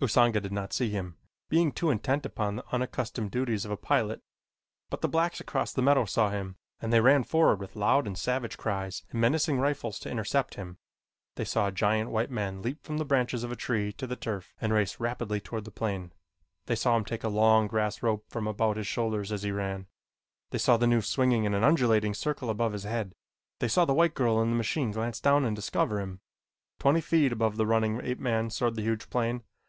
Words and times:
Usanga 0.00 0.40
did 0.40 0.50
not 0.50 0.72
see 0.72 0.90
him, 0.90 1.14
being 1.48 1.70
too 1.70 1.88
intent 1.88 2.26
upon 2.26 2.56
the 2.56 2.64
unaccustomed 2.72 3.30
duties 3.30 3.64
of 3.64 3.70
a 3.70 3.76
pilot, 3.76 4.20
but 4.90 5.02
the 5.02 5.08
blacks 5.08 5.38
across 5.38 5.72
the 5.72 5.82
meadow 5.82 6.04
saw 6.04 6.30
him 6.30 6.56
and 6.82 6.92
they 6.92 7.00
ran 7.00 7.22
forward 7.22 7.60
with 7.60 7.76
loud 7.76 8.04
and 8.04 8.18
savage 8.18 8.58
cries 8.58 9.04
and 9.12 9.20
menacing 9.20 9.56
rifles 9.60 10.00
to 10.00 10.10
intercept 10.10 10.54
him. 10.56 10.78
They 11.36 11.44
saw 11.44 11.68
a 11.68 11.70
giant 11.70 12.10
white 12.10 12.28
man 12.28 12.60
leap 12.60 12.82
from 12.82 12.98
the 12.98 13.04
branches 13.04 13.44
of 13.44 13.52
a 13.52 13.54
tree 13.54 13.92
to 13.92 14.08
the 14.08 14.16
turf 14.16 14.52
and 14.60 14.72
race 14.72 14.98
rapidly 14.98 15.38
toward 15.40 15.64
the 15.64 15.70
plane. 15.70 16.12
They 16.66 16.74
saw 16.74 16.96
him 16.96 17.04
take 17.04 17.22
a 17.22 17.28
long 17.28 17.68
grass 17.68 18.02
rope 18.02 18.24
from 18.28 18.48
about 18.48 18.78
his 18.78 18.88
shoulders 18.88 19.30
as 19.30 19.44
he 19.44 19.52
ran. 19.52 19.86
They 20.50 20.58
saw 20.58 20.76
the 20.76 20.88
noose 20.88 21.06
swinging 21.08 21.44
in 21.44 21.54
an 21.54 21.62
undulating 21.62 22.14
circle 22.14 22.50
above 22.50 22.72
his 22.72 22.82
head. 22.82 23.14
They 23.60 23.68
saw 23.68 23.84
the 23.84 23.94
white 23.94 24.14
girl 24.14 24.42
in 24.42 24.50
the 24.50 24.56
machine 24.56 24.90
glance 24.90 25.20
down 25.20 25.44
and 25.44 25.54
discover 25.54 26.00
him. 26.00 26.18
Twenty 26.80 27.00
feet 27.00 27.30
above 27.30 27.56
the 27.56 27.64
running 27.64 28.00
ape 28.02 28.18
man 28.18 28.50
soared 28.50 28.74
the 28.74 28.82
huge 28.82 29.08
plane. 29.08 29.44